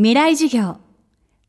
[0.00, 0.76] 未来授業。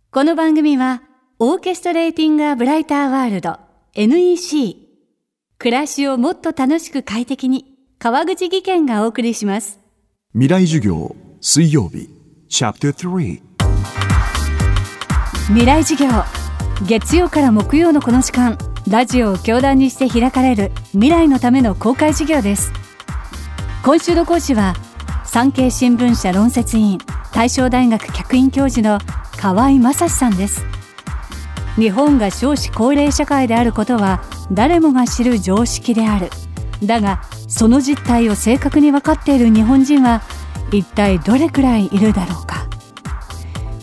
[0.10, 1.04] この番組は
[1.38, 3.60] オーケストレーティング・ア・ブライター・ワールド
[3.94, 4.88] NEC
[5.60, 9.80] 暮らしをもっと楽しく快適に川口義賢がお送りします。
[10.34, 12.10] 未来授業水曜日。
[12.50, 13.40] チャプター3
[15.50, 16.10] 未来授業。
[16.88, 18.58] 月曜から木曜のこの時間
[18.90, 22.72] ラジオを教壇にして開かれる未来のための公開授業です。
[23.86, 24.74] 今週の講師は
[25.24, 27.00] 産経新聞社論説委員
[27.34, 29.00] 大正大学客員教授の
[29.38, 30.66] 河合正史さんです。
[31.76, 34.22] 日本が少子高齢社会であることは
[34.52, 36.30] 誰もが知る常識である。
[36.84, 40.22] だがその実態を正確に分かっている日本人は
[40.72, 42.68] 一体どれくらいいるだろうか。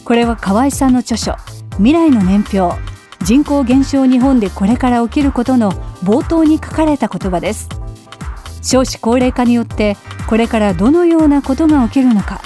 [0.05, 1.35] これは河合さんの著書
[1.77, 2.81] 未来の年表
[3.25, 5.73] 人口減少日本でこれから起きることの
[6.05, 7.69] 冒頭に書かれた言葉です。
[8.63, 9.97] 少子高齢化によって
[10.29, 12.41] これからどのようなことが起きるのか。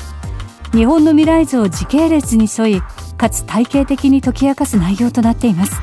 [0.72, 2.80] 日本の未来図を時系列に沿い
[3.16, 5.76] かつ体系的に解き明かす内容となっています。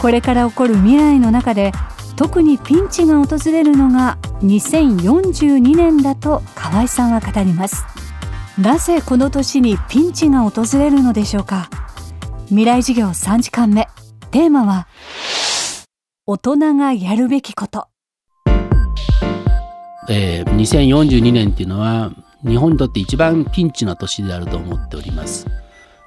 [0.00, 1.72] これから起こる未来の中で
[2.16, 7.84] 特にピンチが訪れるのが2042年だと河合さんは語ります。
[8.58, 11.70] なぜこの年にピンチが訪れるのでしょうか。
[12.46, 13.88] 未来授業3時間目。
[14.30, 14.86] テーマは
[16.26, 17.88] 大人がやるべきこと。
[20.08, 22.12] えー、2042年っていうのは
[22.44, 25.46] 日本にとって一番ピンチな年であると思っております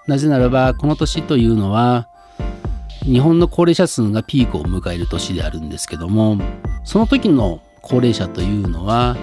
[0.08, 2.08] なぜならばこの年というのは
[3.04, 6.38] 日本の高齢者数がピークを迎える年であるんですけども
[6.84, 9.16] その時の高齢者というのは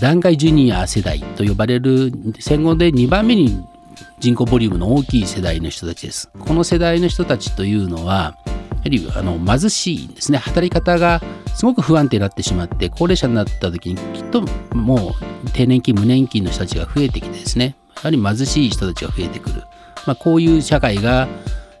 [0.00, 3.64] 団塊ジュニア世代と呼ばれる戦後で2番目に
[4.18, 6.30] 人口ボリュームの大きい世代の人たちです。
[6.38, 8.36] この世代の人たちというのは
[8.82, 11.20] やはりあの貧しいんですね働き方が
[11.54, 14.42] すごく不安定になってしまって高齢者になった時にきっと
[14.74, 19.62] もう低年金無年金の人たちが増えてきてですねやはり貧しい人たちが増えてくる、
[20.06, 21.28] まあ、こういう社会が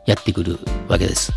[0.06, 1.32] やってくるわけです。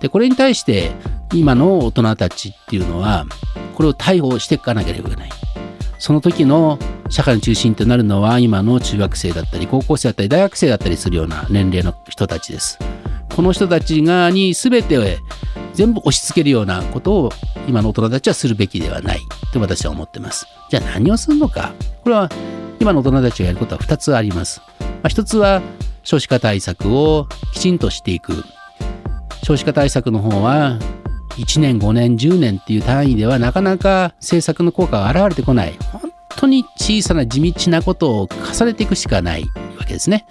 [0.00, 0.90] でこれに対して
[1.32, 3.26] 今の大人たちっていうのは
[3.74, 5.30] これを対応していかなければいけない。
[5.98, 12.78] その時の社会の中心となるのは今の中学生だったり高校生だったり大学生だったりするような年齢の人たちです。
[13.36, 15.02] この人たちがに全てを
[15.74, 17.30] 全部押し付けるようなことを
[17.68, 19.20] 今の大人たちはするべきではない
[19.52, 20.46] と私は思ってます。
[20.70, 22.30] じゃあ何をするのかこれは
[22.80, 24.62] 今の大人たちがやることは2つあります。
[24.80, 25.60] まあ、1つは
[26.02, 28.42] 少子化対策をきちんとしていく。
[29.42, 30.78] 少子化対策の方は
[31.36, 39.44] 1年5年10年っていう単位ではなかなか政策の効果が現れてこない本当に小さな地道なことを重ねていくしかない
[39.78, 40.26] わけですね。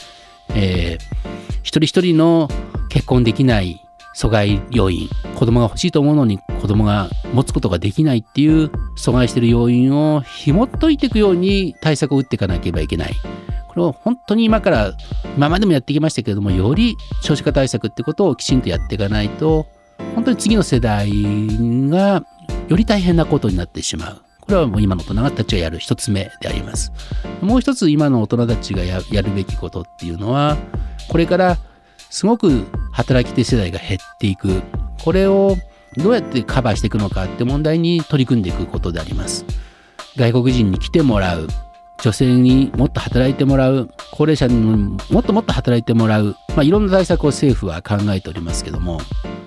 [0.49, 2.47] えー、一人一人の
[2.89, 3.81] 結婚できない
[4.15, 13.15] 阻害要因子供が欲しいと思うのに子供が持つことができないっていう阻害している要因を紐解いていくように対策を打っていかなければいけない。
[13.67, 14.93] これを本当に今から
[15.35, 19.65] 今までもやってきましたけれどもより少子化対策ってことをきちんとやっていかないと
[20.13, 21.09] 本当に次の世代
[21.89, 22.23] が
[22.69, 24.21] より大変なことになってしまう。
[24.39, 26.91] これはもう今の大人たちがやる一つ目であります。
[27.41, 30.55] もう一つ今の大人たちがやるべきことっていうのは、
[31.15, 31.57] これから
[32.09, 34.61] すごく働き手世代が減っていく。
[35.01, 35.55] これを
[35.95, 39.45] どうやってカバーしていくのかって問題に取り組んでいくことであります。
[40.17, 41.47] 外国人に来てもらう。
[42.03, 43.89] 女性にもっと働いてもらう。
[44.11, 44.55] 高齢者に
[45.09, 46.35] もっともっと働いてもらう。
[46.49, 48.99] まあ、いろんな対策を政府は考えておりますけども、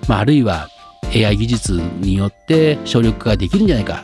[0.07, 0.69] まあ、あるいは
[1.13, 4.01] AI 技術によって省力化ができるんじゃないか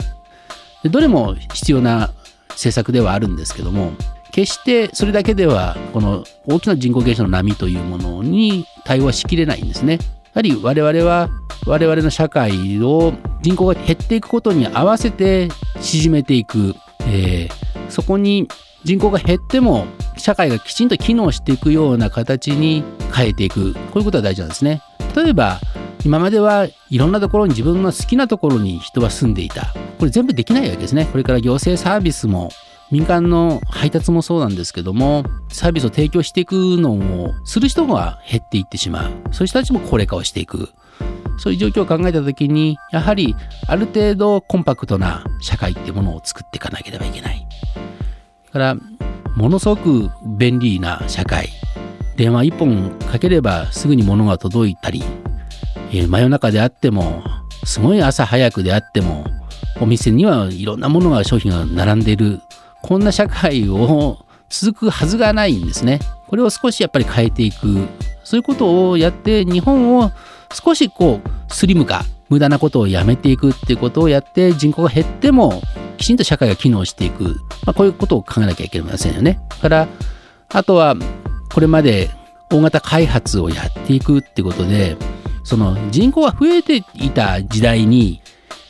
[0.84, 2.12] でどれも必要な
[2.50, 3.90] 政策ではあるんですけども
[4.36, 9.94] 決してそれだけではこの大きな人口減少の波というものに対応しきれないんですね。
[9.94, 9.98] や
[10.34, 11.30] はり我々は
[11.66, 15.48] 我々の社会を人口が減っていくことに合わせて
[15.80, 16.74] 縮めていく、
[17.08, 18.46] えー、そこに
[18.84, 19.86] 人口が減っても
[20.18, 24.82] 社会がきちんと機能していくような形に変えていくこういうことが大事なんですね。
[25.16, 25.60] 例えば
[26.04, 32.50] 今まではいろんなところに自分の好きなところに人は住んでいたこれ全部できないわけですねこれから行政サービスも
[32.90, 39.12] 民間の配達もそうなんですけどもサービスを提供していくのをする人が減っていってしまう。
[39.32, 40.70] そういう人たちも高齢化をしていく。
[41.38, 43.36] そういう状況を考えた時にやはり
[43.66, 47.46] ある程度コンパクトな社会っていうものを作っていかなければいけない。
[48.46, 48.76] だから
[49.36, 51.50] ものすごく便利な社会。
[52.16, 55.02] 電話1本かければすぐに物が届いたり、
[55.90, 57.22] えー、真夜中であっても
[57.64, 59.26] すごい朝早くであっても
[59.80, 62.40] お店にはいろんなものが商品が並んでいる。
[62.82, 64.18] こんな社会を
[64.48, 66.00] 続くはずがないんですね。
[66.28, 67.86] これを少しやっぱり変えていく
[68.24, 70.10] そういうことをやって日本を
[70.52, 75.62] 少しこうスリム化無駄なことをやめていくっていうことをやって人口が減っても
[75.96, 79.40] きちんと社会が機能していく、まあ、こういうことを考えなきゃいけませんよね。
[79.48, 79.88] だから
[80.48, 80.96] あとは
[81.52, 82.10] これまで
[82.50, 84.96] 大型開発をやっていくってことで
[85.44, 88.20] その人口が増えていた時代に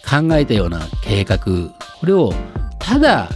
[0.09, 1.39] 考えたような計画
[2.01, 2.33] これを
[2.79, 3.29] ただ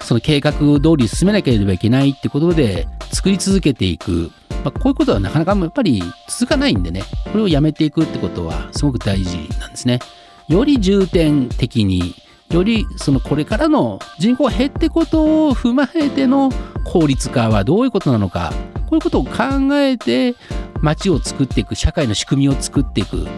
[0.00, 4.30] その計画通り進めなければいけないってことで作り続けていく、
[4.64, 7.02] まあ、こういうことはなかなかやっぱり続かないんでね。
[7.32, 10.00] これをやめていくってことはすごく大事なんですね。
[10.48, 12.14] より重点的に
[12.50, 16.50] よりそのこれからの人口が減ってことを踏まえての
[16.84, 18.52] 効率化はどういうことなのか。
[18.86, 19.32] こういうことを考
[19.72, 20.36] えて
[20.80, 23.30] 街を作っていく社会の仕組みを作っていく、ま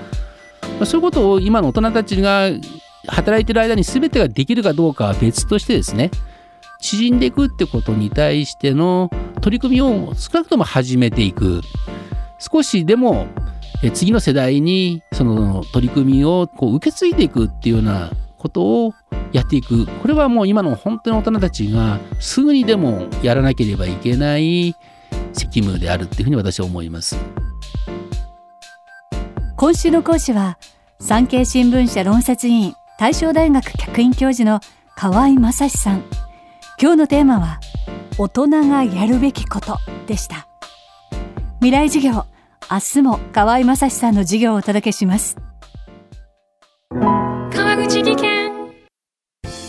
[0.83, 2.51] あ、そういうことを今の大人たちが
[3.07, 6.11] 働いてる間に全てができるかどうかは別としてですね。
[6.81, 9.11] 縮んでいくってことに対しての
[9.41, 11.63] 取り組みを少なくとも始めていく。
[12.39, 13.27] 少しでも
[13.95, 18.95] 次の世代にその取り組みをこう受け継いでいくっていうようなことを
[19.33, 19.87] やっていく。
[19.87, 24.77] これはもう今の本当に大人たちがすぐにでもやらなければいけない
[25.33, 27.19] 責務であるっていうふうに私は思います。
[29.57, 30.59] 今週の講師は
[31.01, 34.61] 産経新聞社論説委員大正大学客員教授の
[34.97, 36.18] 河合正史さん。
[36.81, 37.59] 今日のテーマは
[38.19, 40.47] 大人がやるべきことでした。
[41.57, 42.25] 未来授業
[42.71, 45.37] 明日も河合正史さんの授業をお届けします。
[46.91, 48.53] 川口技研。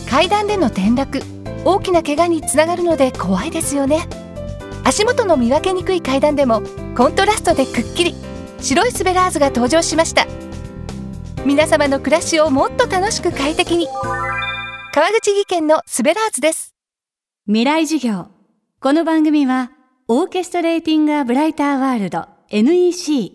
[0.08, 1.20] 階段での転落。
[1.64, 4.06] 大きな怪我につながるので怖いですよね。
[4.84, 6.62] 足元の見分けにくい階段でも
[6.96, 8.14] コントラストでくっきり。
[8.60, 10.28] 白いスベラーズが登場しました。
[11.44, 13.88] 皆様の暮らしをもっと楽しく快適に。
[14.94, 16.76] 川口技研のスベラーズです
[17.46, 18.26] 未来授業
[18.80, 19.72] この番組は
[20.08, 23.32] オーケストレーティングアブライターワールド NEC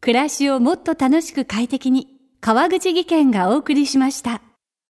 [0.00, 2.08] 暮らしをもっと楽しく快適に
[2.40, 4.40] 川口技研がお送りしました。